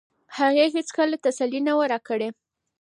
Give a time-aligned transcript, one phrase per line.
[0.37, 2.29] هغې هیڅکله تسلي نه وه راکړې.